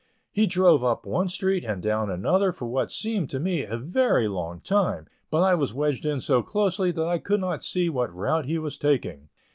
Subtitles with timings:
[0.31, 4.27] He drove up one street and down another, for what seemed to me a very
[4.27, 8.11] long time, but I was wedged in so closely that I could not see what
[8.11, 9.29] route he was taking.